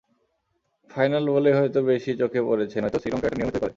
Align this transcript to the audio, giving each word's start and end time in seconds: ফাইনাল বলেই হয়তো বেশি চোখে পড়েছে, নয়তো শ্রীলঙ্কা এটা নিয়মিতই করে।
ফাইনাল 0.89 1.25
বলেই 1.35 1.55
হয়তো 1.59 1.79
বেশি 1.91 2.11
চোখে 2.21 2.41
পড়েছে, 2.47 2.75
নয়তো 2.81 2.97
শ্রীলঙ্কা 3.01 3.27
এটা 3.27 3.37
নিয়মিতই 3.37 3.59
করে। 3.59 3.69